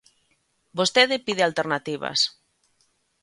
[0.77, 2.19] Vostede pide alternativas.